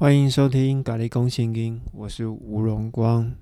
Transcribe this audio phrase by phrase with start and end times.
[0.00, 3.34] 欢迎收听《咖喱公信音》，我是吴荣光。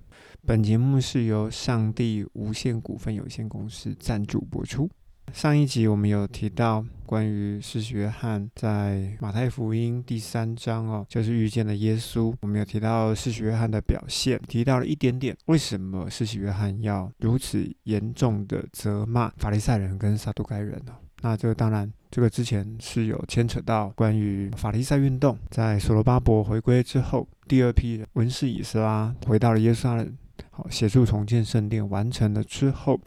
[0.46, 4.88] 本节目是由上帝无限股份有限公司赞助播出。
[5.34, 12.34] 上一集我们有提到关于施洗约翰在马太福音第三章哦，就是遇见了耶稣。
[12.40, 20.94] 我们有提到施洗约翰的表现，提到了一点点为什么施洗约翰要如此严重的责骂法利赛人跟撒都该人呢？
[21.20, 30.16] 那这个当然，这个之前是有牵扯到关于法利赛运动，在索罗巴伯回归之后，第二批文士以斯拉回到了耶路撒冷，
[30.50, 32.98] 好协助重建圣殿，完成了之后。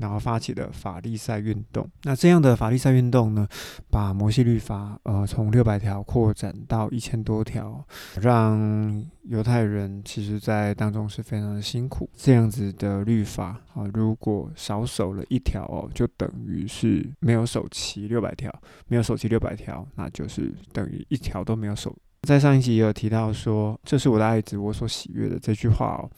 [0.00, 3.46] 然后发起的法利赛运动，那这样的法利赛运动呢，
[3.90, 7.84] 把摩西律法呃从六百条扩展到一千多条，
[8.18, 12.08] 让犹太人其实在当中是非常的辛苦。
[12.16, 18.50] 这样子的律法啊，如果少守了一条哦，就等于是没有守齐六百条，
[18.88, 21.94] 没有守齐六百条，那就是等于一条都没有守。
[22.22, 26.08] 在上一集也有提到说，这是我的爱子，我所喜悦的这句话哦，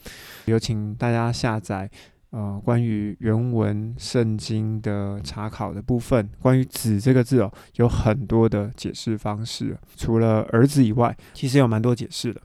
[0.45, 1.89] 有请大家下载。
[2.33, 9.77] 呃，关于原文圣经的查考的部分，关于“子”这个字哦，有很多的解释方式。
[9.95, 12.41] 除了儿子以外，其实有蛮多解释的。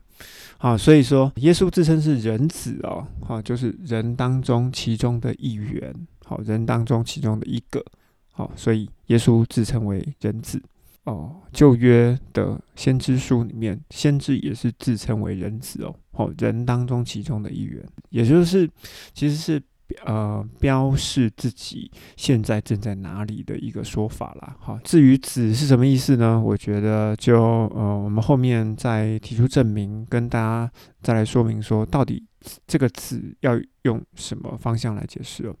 [0.59, 5.91] 好，所以说耶稣自称是人子哦，好，就是人当中其中的一员，
[6.23, 7.83] 好，人当中其中的一个，
[8.31, 10.61] 好，所以耶稣自称为人子
[11.05, 11.35] 哦。
[11.51, 18.69] 旧约的先知书里面，先知也是自称为人子哦，好，人当中其中的一员，也就是
[19.15, 19.59] 其实是。
[20.05, 24.55] 呃，标示自己现在正在哪里的一个说法啦。
[24.59, 26.39] 好，至于“子”是什么意思呢？
[26.39, 32.23] 我觉得就呃，我们后面再提出证明，跟大家再来说明说，到底
[32.67, 35.55] 这个“子”要用什么方向来解释哦。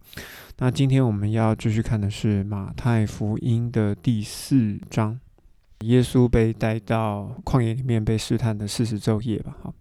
[0.59, 5.19] 那今天我们要继续看的是马太福音的第四章，
[5.81, 9.57] 耶稣被带到旷野里面被试探的四十昼夜吧。
[9.63, 9.73] 好，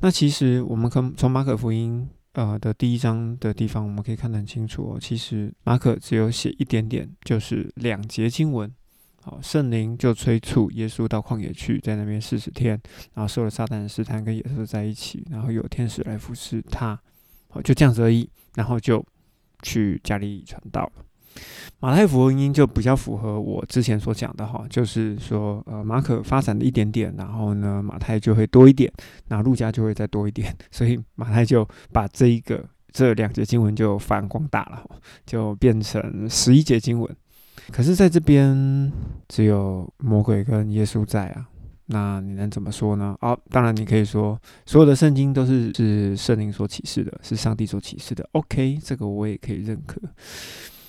[0.00, 2.08] 那其实我们可从马可福音。
[2.32, 4.98] 呃的第一章的地方，我们可以看得很清楚哦。
[5.00, 8.72] 其实马可只有写一点点，就是两节经文。
[9.20, 12.80] 好，圣灵就催促耶稣到旷野去，在那边四十天，
[13.14, 16.98] 然后受了撒旦的试探，跟野兽在一起，然后有天使来服侍他。
[17.48, 18.28] 好，就这样子而已。
[18.54, 19.04] 然后就
[19.62, 21.04] 去加利利传道了。
[21.80, 28.92] 马太福音就比较符合我之前所讲的哈，就是说，呃，马可发展的一点点，然后呢，马太就会多一点，
[29.28, 34.84] 那路加就会再多一点， 所以马太就把这一个这两节经文就反光大了，
[35.26, 37.16] 就变成十一节经文。
[37.70, 38.92] 可是在这边
[39.28, 41.46] 只有魔鬼跟耶稣在啊，
[41.86, 43.16] 那你能怎么说呢？
[43.20, 48.28] 哦，当然你可以说所有的圣经都是是圣灵所启示的，是上帝所启示的。
[48.32, 50.00] OK，这个我也可以认可。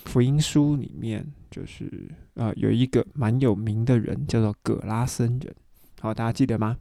[0.04, 5.54] 福音书里面就是呃有一个蛮有名的人叫做葛拉森人，
[6.00, 6.76] 好，大家记得吗？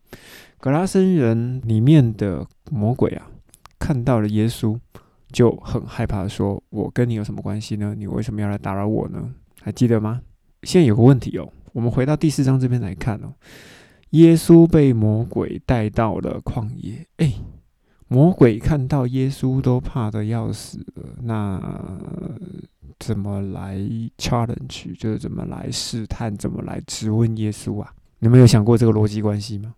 [0.60, 3.28] 葛拉森人里面的魔鬼啊，
[3.80, 4.78] 看到了耶稣
[5.32, 7.96] 就很害怕，说：“我跟你有什么关系呢？
[7.98, 10.22] 你为什么要来打扰我呢？”还记得吗？
[10.64, 13.34] 现在有个问题哦，我们回到第四章这边来看哦，
[14.12, 17.34] 耶稣被魔鬼带到了旷野，哎，
[18.14, 21.60] 魔鬼看到耶稣都怕的要死了，那。
[23.00, 23.76] 怎么来
[24.18, 27.92] challenge，就是怎么来试探，怎么来质问耶稣啊？
[28.20, 29.74] 你们有想过这个逻辑关系吗？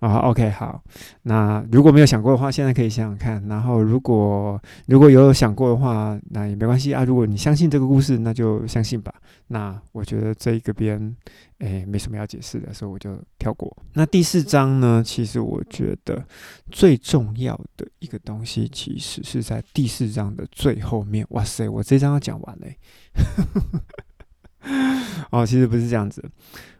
[0.00, 0.82] 啊，OK，好。
[1.22, 3.42] 那如果没有想过的话，现在可以想想看。
[3.48, 7.02] 然后，如果如果有想过的话，那也没关系啊。
[7.02, 9.14] 如果你相信这个故事，那就相信吧。
[9.48, 11.16] 那我觉得这一个边，
[11.58, 13.76] 哎，没什么要解释的，所以我就跳过。
[13.92, 15.02] 那第四章呢？
[15.04, 16.26] 其实我觉得
[16.70, 21.24] 最重要的一个东西，其实是在第四章的最后面。
[21.30, 22.76] 哇塞，我这章要讲完嘞！
[25.30, 26.22] 哦，其实不是这样子。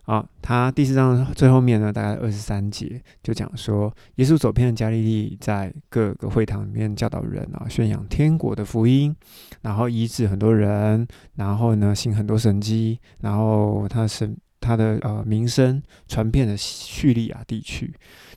[0.02, 9.14] 好，他第四章最后面呢，大概二十三节就讲说，耶稣走遍了加利利，在各个会堂里面教导人啊，宣扬天国的福音，
[9.62, 17.92] 然后医治很多人，然后呢行很多神迹，然后他神他的呃名声传遍了叙利亚地区。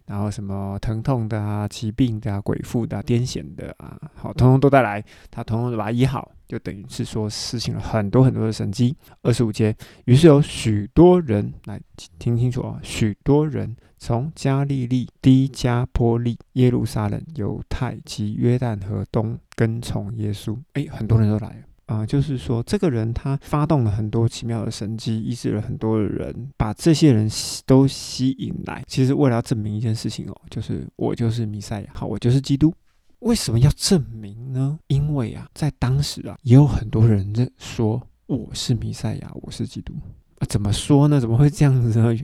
[0.10, 8.98] 然后什么疼痛的啊、疾病的啊、鬼附的、癫痫的啊，好，通通都带来，他通通都把它医好，就等于是说实行了很多很多的神迹。
[9.22, 9.76] 二十五节，
[10.06, 11.80] 于是有许多人来
[12.18, 21.69] 听清楚啊，许多人从加利利、低加波利、耶路撒冷、犹太及约旦河东跟从耶稣，哎，很多人都来了。
[21.90, 27.28] 啊，就是说，这个人他发动了很多奇妙的神迹，医治了很多的人，把这些人
[27.66, 28.84] 都吸引来。
[28.88, 32.72] 其实为了要证明一件事情哦，就是我就是弥赛亚，好，我就是基督。
[33.22, 34.78] 为什么要证明呢？
[34.86, 39.92] 因为啊，在当时啊，也有很多人在说我是弥赛亚，我是基督。
[40.38, 41.20] 啊，怎么说呢？
[41.20, 42.16] 怎么会这样子呢？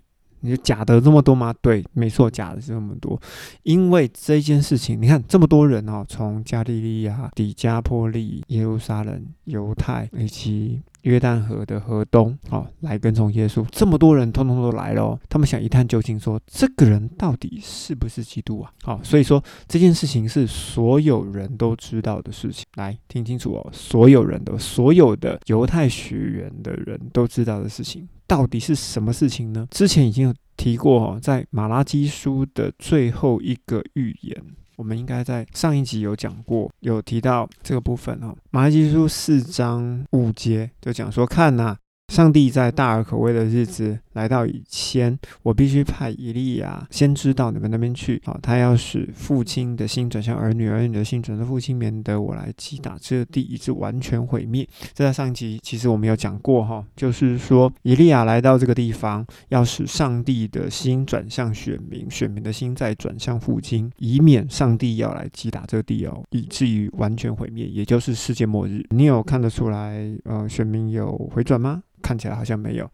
[0.46, 1.54] 你就假的这么多吗？
[1.62, 3.20] 对，没错，假的是这么多。
[3.64, 10.82] 因为这件事情，你看这么多人哦，从加利利亚、底加波利、耶路撒冷、犹太以及。
[11.06, 18.72] 约旦河的河东，哦，来跟从耶稣，这么多人通通都来了，他们想一探究竟，说这个人到底是不是基督啊？
[18.82, 29.68] 好，所以说这件事情是所有人都知道的事情，来听清楚哦，所有人的所有的犹太学员的人都知道的事情，到底是什么事情呢？
[29.72, 34.44] 之前已经有提过哦，在马拉基书的最后一个预言。
[34.78, 38.36] 我们应该在上一集有讲过，有提到这个部分哈。
[38.52, 41.78] 马拉基书四章五节就讲说，看呐。
[42.08, 48.22] 上帝在大而可畏的日子来到以前，我必须派以利亚先知到你们那边去。
[48.24, 54.66] 好，他要使父亲的心转向儿女，儿女的心转向父亲，免得我来击打这地，以致完全毁灭。
[54.94, 68.86] 这在上集其实我们有讲过哈，就是说以利亚来到这个地方，要使上帝的心转向选民，选民的心再转向父亲，以免上帝要来击打这地哦，以至于完全毁灭，也就是世界末日。
[68.92, 71.82] 你有看得出来呃，选民有回转吗？
[72.06, 72.88] 看起来好像没有，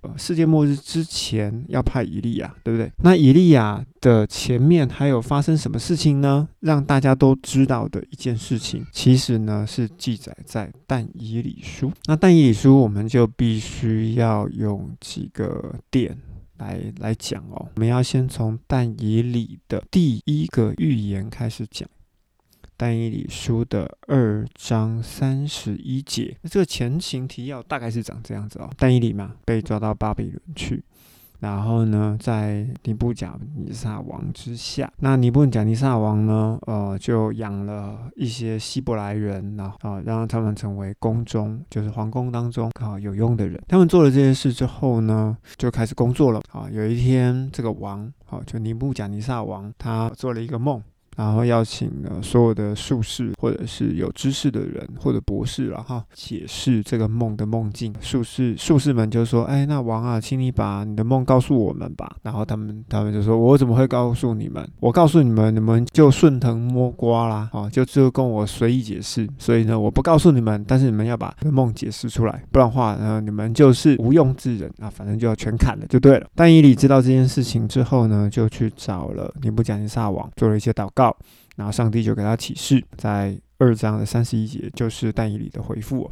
[0.00, 2.90] 呃，世界末日之前要派以利亚，对不对？
[3.02, 6.48] 那以利亚的前面还有发生什么事情呢？
[6.60, 11.92] 让大家都知道的一件事情，其实呢是记载在但以理书。
[12.06, 16.16] 那但以理书我们就必须要用几个点
[16.56, 17.68] 来来讲哦。
[17.74, 21.86] 我们要先从但以理的第一个预言开始讲。
[22.76, 28.68] 但以理书的二章三十一节，那这个前情提要大概是长这样子哦。
[28.76, 30.82] 但以理嘛，被抓到巴比伦去，
[31.38, 43.62] 然后呢，在尼布甲尼撒王之下，那尼布甲尼撒王呢，呃，就养了一些希伯来人，然后啊，让他们成为宫中，就是皇宫当中啊有用的人。
[43.68, 46.40] 他们做了这些事之后呢，就开始工作了。
[46.50, 50.82] 啊，有一天，这个王，啊，就尼布甲尼撒王，他做了一个梦。
[51.16, 57.94] 然后邀请了所有的术士，或者是有知识的人，或者博士了哈，解释这个梦的梦境。
[58.00, 64.66] 术士术士们就说：“哎，那王啊，请你把你的梦告诉我们吧。”然后他们他们就说：“我怎么会告诉你们？
[64.80, 69.28] 我告诉你们，你们就顺藤摸瓜啦，啊，就就跟我随意解释。
[69.38, 81.03] 所以呢，我不告诉你们，但是你们要把梦解释出来，不然话呢，你们就是无用之人啊，反正就要全砍了就对了。”但伊里知道这件事情之后呢，就去找了尼布甲尼撒王，做了一些祷告。
[81.56, 86.10] 然后上帝就给他启示，在二章的三十一节，就是但以理的回复。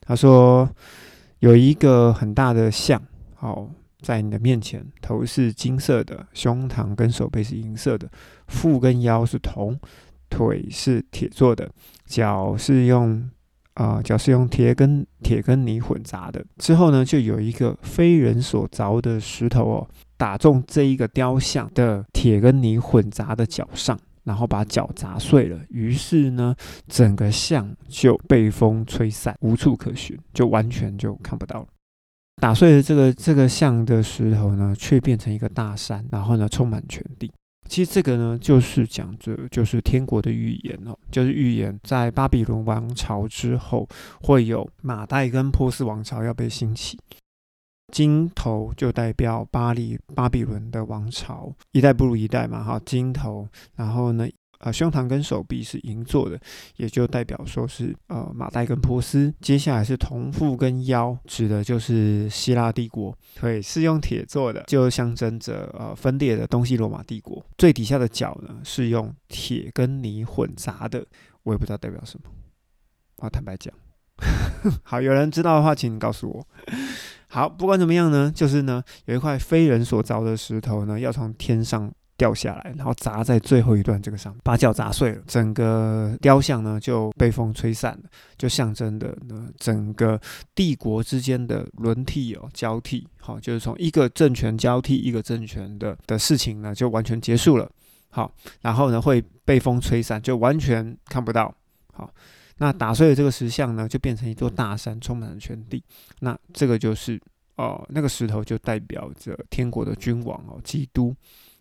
[0.00, 0.68] 他说
[1.40, 3.00] 有一个很大的像，
[3.34, 3.70] 好
[4.00, 8.08] 在你的面前，头是金色的，胸膛跟手背是银色的，
[8.46, 9.78] 腹跟腰是铜，
[10.30, 11.70] 腿是铁做的，
[12.06, 13.28] 脚是用
[13.74, 16.44] 啊脚是用铁跟铁跟泥混杂的。
[16.56, 23.98] 之后呢，就有一个非人所凿的石头哦，打中这一个雕像的铁跟泥混杂的脚上。
[24.28, 26.54] 然后把脚砸碎了，于是呢，
[26.86, 31.66] 整个像就被风吹散，无处可寻，就完全就看不到了。
[32.40, 37.32] 打碎了这个这个像的石头呢，却变成一个大山，然后呢，充满全地。
[37.66, 43.88] 其实这个呢，就是讲着就是天国的预言哦，就是预言在巴比伦王朝之后，
[44.20, 46.98] 会有马代跟波斯王朝要被兴起。
[47.92, 53.48] 金头就代表巴黎巴比伦的王朝，一代不如一代嘛，哈，金头。
[53.76, 54.28] 然后呢，
[54.60, 56.38] 呃，胸膛跟手臂是银做的，
[56.76, 59.32] 也就代表说是呃马代跟波斯。
[59.40, 67.42] 接下来是铜腹跟腰，指的就是希腊帝国，对，是用铁做的，就象征着呃分裂的东西罗马帝国。
[67.56, 71.06] 最底下的脚呢，是用铁跟泥混杂的，
[71.44, 72.30] 我也不知道代表什么，
[73.16, 73.72] 我坦白讲。
[74.82, 76.46] 好，有人知道的话，请你告诉我。
[77.28, 88.08] 好，不管怎么样呢，就是呢，有一块非人所凿的石头呢，要从天上掉下来，然后砸在最后一段这个上，把脚砸碎了，整个雕像呢就被风吹散了，
[88.38, 90.18] 就象征的呢整个
[90.54, 97.70] 帝国之间的轮替哦，交替，好，就是从一个政权交替一个政权的的事情呢，就完全结束了。
[98.10, 98.32] 好，
[98.62, 101.54] 然后呢会被风吹散，就完全看不到。
[101.92, 102.10] 好。
[102.58, 105.82] 那打碎了这个石像呢，就变成一座大山，充满了全地。
[106.20, 107.20] 那这个就是
[107.56, 111.14] 哦，那个石头就代表着天国的君王哦，基督，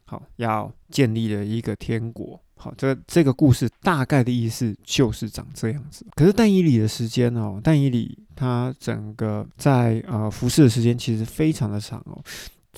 [0.06, 2.40] 好要建立了一个天国。
[2.56, 6.06] 好，这这个故事大概的意思就是长这样子。
[6.16, 12.20] 可是但以理的时间哦，但以理他整个在呃服侍的时间其实非常的长哦。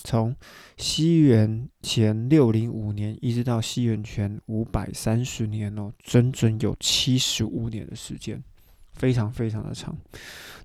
[0.04, 0.36] 从
[0.78, 8.42] 西元前六零五年一直到西元前五百三十年哦，整整有七十五年的时间，
[8.94, 9.96] 非常非常的长。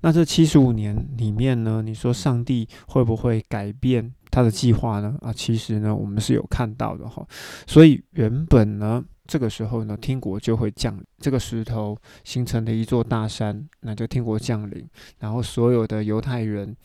[0.00, 7.26] 那这七十五年里面呢，你说上帝会不会改变他的计划呢啊，其实呢我们是有看到的哈。
[7.66, 14.86] 所以原本呢这个时候呢天国就会降临这个石头形成的一座大山，那就天国降临，
[15.18, 16.76] 然后所有的犹太人。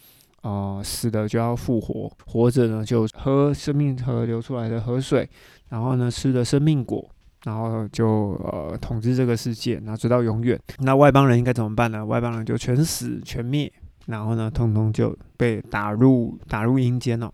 [0.41, 5.29] 啊，死的就要复活，活着呢就喝生命河流出来的河水，
[5.67, 7.09] 然后呢吃的生命果，
[7.43, 8.07] 然后就
[8.43, 10.59] 呃统治这个世界，然后直到永远。
[10.79, 12.05] 那外邦人应该怎么办呢？
[12.05, 13.71] 外邦人就全死全灭，
[14.05, 17.33] 然后呢通通就被打入打入阴间了。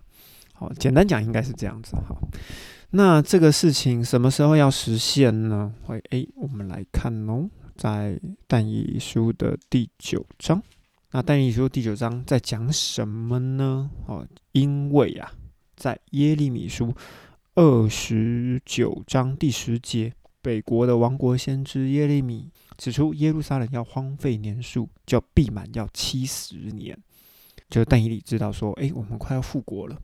[0.53, 1.95] 好，简单讲应该是这样子。
[2.07, 2.17] 好，
[2.91, 5.71] 那这个事情什么时候要实现呢？
[5.83, 10.63] 会诶，我们来看哦，在但以书的第九章。
[11.15, 13.89] 那但以理书第九章在讲什么呢？
[14.05, 15.31] 哦，因为啊，
[15.77, 16.93] 在耶利米书
[17.53, 27.01] 二十九章第十节，北国的王国先知耶利米指出，耶路撒冷要荒废年数，就必满要七十年。
[27.69, 29.97] 就但以理知道说，哎，我们快要复国了。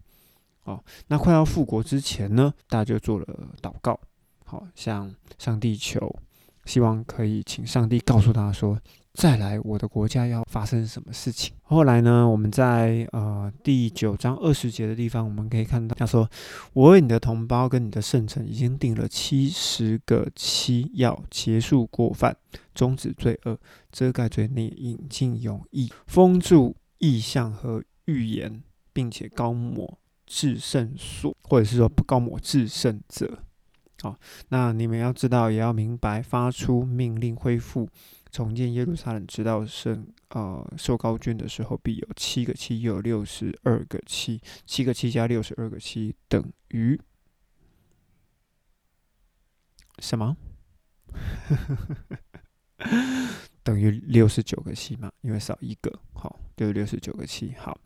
[0.63, 3.25] 哦，那快要复国之前呢，大家就做了
[3.61, 3.99] 祷告，
[4.45, 6.15] 好向上帝求，
[6.63, 8.79] 希望可以请上帝告诉他说。
[9.13, 11.53] 再来，我的国家要发生什么事情？
[11.63, 12.27] 后来呢？
[12.27, 16.27] 我们在呃第九章二十节的地方，我们可以看到，他说
[16.71, 22.35] ：“我为你的同胞跟你的圣城已经定了七十个期，要结束过犯，
[22.73, 23.59] 终止罪恶，
[23.91, 28.63] 遮盖罪孽，引进永义，封住意象和预言，
[28.93, 33.39] 并且高抹至圣所，或者是说不高抹至圣者。”
[34.01, 34.15] 好，
[34.49, 37.87] 那你们要知道，也要明白，发出命令恢复。
[38.31, 46.97] 重建耶路撒冷，直到圣呃受高君的时候，必有七个七，又有六十二个七，七个七加六十二个七等于
[49.99, 50.37] 什么？
[53.63, 55.11] 等于六十九个七嘛？
[55.21, 57.53] 因为少一个，好，就六十九个七。
[57.57, 57.77] 好，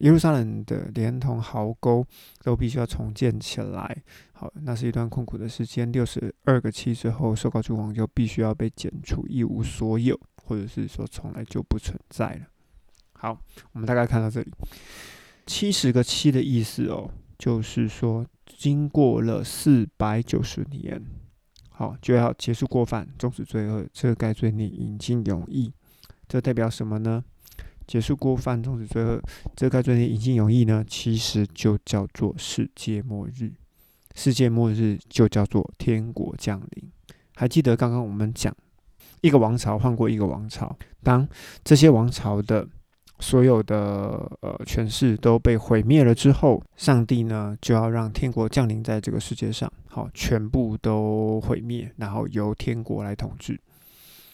[0.00, 2.04] 耶路撒冷的连同壕沟
[2.42, 4.02] 都必须要重建起来。
[4.32, 5.90] 好，那是一段困苦的时间。
[5.90, 12.46] 六十二个七之后，受告诸王就必须要被剪除，一无所有，或者是说从来就不存在了。
[13.14, 13.38] 好，
[13.72, 14.52] 我们大概看到这里，
[15.46, 21.02] 七十个七的意思哦，就是说经过了四百九十年。
[21.70, 25.72] 好，就要结束过犯，终止罪恶，遮盖罪孽，引进永义。
[26.28, 27.24] 这代表什么呢？
[27.86, 29.20] 结束过犯，终止罪恶，
[29.56, 30.84] 遮盖罪孽，引进永义呢？
[30.88, 33.52] 其实就叫做世界末日。
[34.14, 36.90] 世界末日就叫做天国降临。
[37.34, 38.54] 还记得刚刚我们讲，
[39.20, 41.28] 一个王朝换过一个王朝，当
[41.64, 42.68] 这些王朝的。
[43.20, 53.56] 所有的呃权势都被毁灭了之后，上帝呢就要让天国降临在这个世界上，好，全部都毁灭，然后由天国来统治。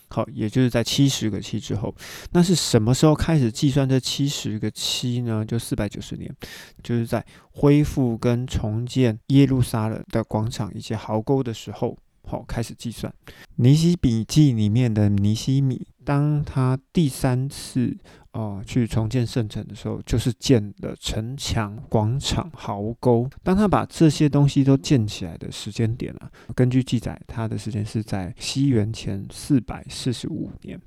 [0.08, 1.94] 好，也就是在七十个七之后，
[2.32, 5.44] 那是什么时候开始计算这七十个七呢？
[5.44, 6.34] 就四百九十年，
[6.82, 11.96] 就是在恢复跟重建耶路撒冷的广场以及壕沟的时候，
[12.26, 13.12] 好，开始计算。
[13.56, 17.96] 尼西笔记里面的尼西米，当他第三次。
[18.38, 23.28] 哦，去重建圣城的时候，就是建了城墙、广场、壕沟。
[23.42, 30.80] 当他把这些东西都建起来的时间点啊，根据记载，他的时间是在西元前四百四十五年。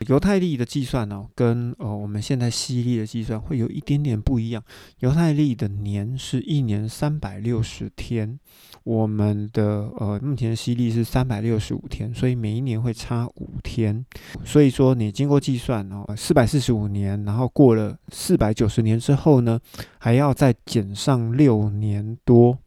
[0.00, 4.62] 犹太历的计算呢，跟呃我们现在西历的计算会有一点点不一样。
[5.00, 8.38] 犹太历的年是一年三百六十天，
[8.84, 14.04] 我们的呃目前的西历是三百六十五天，所以每一年会差五天。
[14.44, 19.58] 所以说你经过计算哦，四百四十五年，然后过了四百九十年之后呢，
[19.98, 22.58] 还要再减上六年多，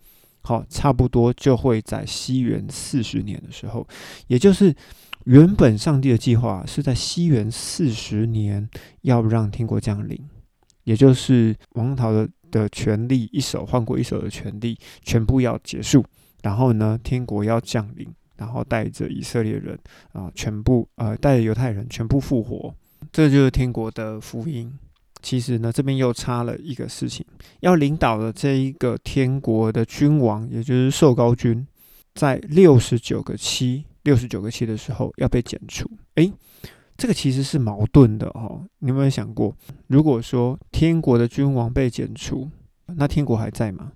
[0.41, 3.88] 好，差不多就会在西元四十年的时候，
[4.25, 4.75] 也就是。
[5.29, 8.67] 原本上帝的计划是在西元四十年
[9.01, 10.19] 要让天国降临，
[10.86, 16.03] 也就是王朝的的权力一手换过一手的权力全部要结束，
[16.41, 18.07] 然后呢，天国要降临，
[18.38, 19.77] 然后带着以色列人
[20.13, 22.74] 啊，全部呃带着犹太人全部复活，
[23.12, 24.74] 这就是天国的福音。
[25.21, 27.24] 其实呢，这边又差了一个事情，
[27.59, 31.67] 要领导的这一个天国的君王，也就是受高君，
[32.15, 33.86] 在六十九个七。
[34.09, 36.33] 六十九个七的时候要被剪除，诶，
[36.97, 38.65] 这个其实是矛盾的哦。
[38.79, 42.49] 你有没有想过，如果说天国的君王被剪除，
[42.87, 43.91] 那天国还在吗？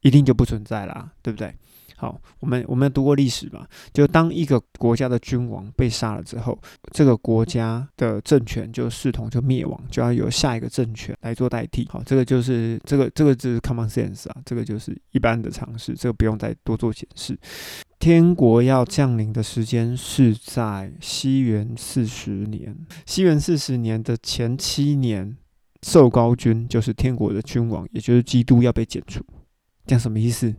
[0.00, 1.54] 一定就不存在啦，对不对？
[2.00, 3.66] 好，我们我们读过历史嘛？
[3.92, 6.58] 就当一个国家的君王被杀了之后，
[6.92, 11.86] 这个国家的政权就视同就灭亡，就要由下一个政权来做代替。
[11.90, 17.38] 好，这个就是这个这个就是 common sense 啊，这个就是一般的常识，这个不用再多做解释。
[17.98, 25.36] 天国要降临的时间是在西元四十年，西元四十年的前七年
[25.82, 29.22] 受高君就是天国的君王，也就是基督要被剪除。
[29.84, 30.54] 这样什么意思？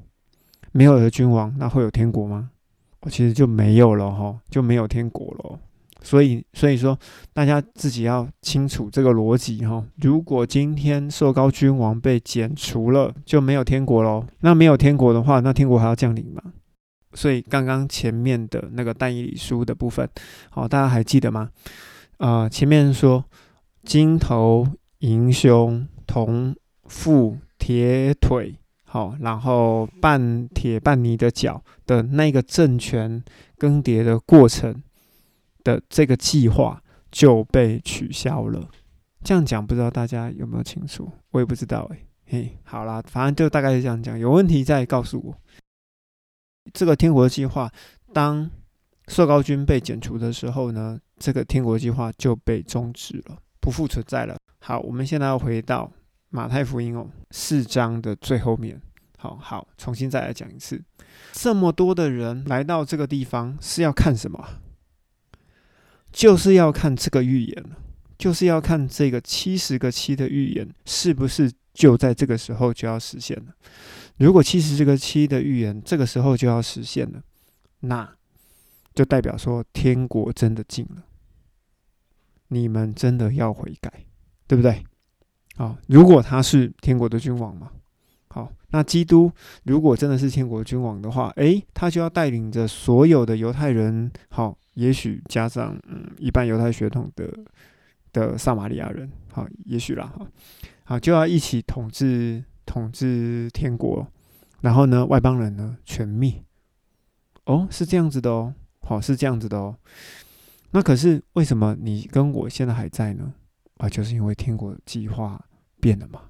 [0.71, 2.49] 没有了君王，那会有天国吗？
[3.01, 5.59] 我其实就没有了哈，就没有天国了。
[6.03, 6.97] 所以，所以说
[7.31, 9.85] 大家自己要清楚这个逻辑哈。
[9.97, 14.25] 如果今天受高君王被剪除了，就没有天国喽。
[14.39, 16.41] 那没有天国的话，那天国还要降临吗？
[17.13, 20.09] 所以刚刚前面的那个但以理书的部分，
[20.49, 21.49] 好，大家还记得吗？
[22.17, 23.25] 啊，前面说
[23.83, 24.67] 金头
[24.99, 28.55] 银胸铜腹铁腿，
[28.93, 33.23] 好，然后半铁半泥的脚的那个政权
[33.57, 34.83] 更迭的过程
[35.63, 38.69] 的这个计划就被取消了。
[39.23, 41.09] 这样讲不知道大家有没有清楚？
[41.29, 45.37] 我也不知道哎，嘿，好啦，反正就大概是这样讲，有问题再告诉我。
[46.73, 47.71] 这个天国计划，
[48.11, 48.51] 当
[49.07, 54.35] 朔高君被剪除的时候呢，这个天国计划就被终止了，不复存在了。
[54.59, 55.89] 好，我们现在要回到
[56.31, 58.81] 马太福音哦，四章的最后面。
[59.17, 60.81] 好好，重新再来讲一次。
[61.31, 64.43] 这么多的人来到这个地方是要看什么？
[66.11, 67.65] 就是要看这个预言
[68.17, 73.53] 就是要看这个七十个七的预言是不是就在这个时候就要实现了。
[74.17, 77.21] 如果七十个七的预言这个时候就要实现了，
[77.81, 78.09] 那
[78.93, 81.03] 就代表说天国真的近了，
[82.49, 84.05] 你们真的要悔改，
[84.47, 84.83] 对不对？
[85.55, 87.71] 好，如果他是天国的君王嘛，
[88.29, 89.31] 好，那基督
[89.63, 97.29] 如果真的是天国君王的话，诶，他就要带领着所有的犹太人，好，也许加上嗯一半犹太血统的
[98.13, 100.27] 的撒玛利亚人，好，也许啦，哈，
[100.83, 102.43] 好，就要一起统治。
[102.63, 104.07] 统治天国，
[104.61, 106.41] 然后呢，外邦人呢全灭。
[107.43, 109.75] 哦，是这样子的哦，好，是这样子的哦。
[110.69, 113.33] 那可是为什么你跟我现在还在呢？
[113.81, 115.43] 啊，就是因为天国计划
[115.79, 116.29] 变了嘛。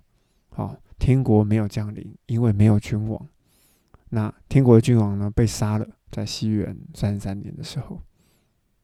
[0.52, 3.28] 好，天国没有降临，因为没有君王。
[4.08, 8.02] 那天国的君王呢被杀了，在西元三十三年的时候。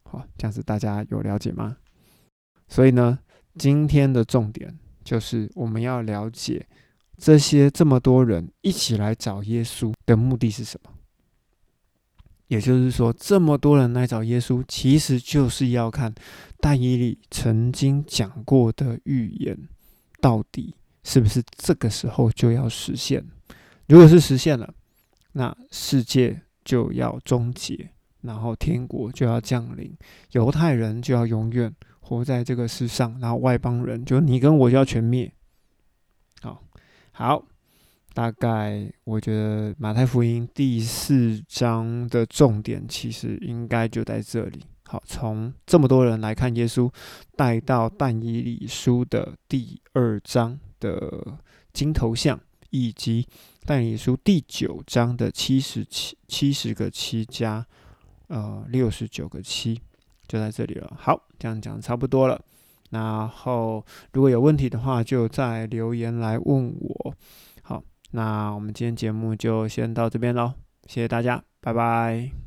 [0.04, 1.78] 好，这样子大家有了解吗？
[2.68, 3.18] 所以呢，
[3.58, 6.68] 今天的重点就是我们要了解。
[7.18, 10.92] 这些这么多人一起来找耶稣的目的是什么？
[12.48, 16.14] 也就是说，这么多人来找耶稣，其实就是要看
[16.60, 19.58] 但以理曾经讲过的预言，
[20.22, 23.26] 到底是不是这个时候就要实现？
[23.88, 24.74] 如果是实现了，
[25.34, 27.90] 那世界就要终结，
[28.22, 29.96] 然后天国就要降临，
[30.32, 35.32] 犹太人就要永远活在这个世上，然后外邦人就你跟我就要全灭。
[37.12, 37.46] 好，
[38.18, 44.66] 大概我觉得马太福音第四章的重点其实应该就在这里。
[44.88, 46.92] 好，从这么多人来看耶稣，
[47.36, 51.38] 带到但以理书的第二章的
[51.72, 52.40] 金头像，
[52.72, 53.28] 以及
[53.68, 57.64] 但以理书第九章的七十七七十个七加
[58.30, 59.80] 呃六十九个七，
[60.28, 60.92] 就在这里了。
[60.98, 62.42] 好，这样讲差不多了。
[62.90, 67.14] 然后，如果有问题的话，就在留言来问我。
[68.12, 70.54] 那我们今天节目就先到这边喽，
[70.88, 72.47] 谢谢大家，拜拜。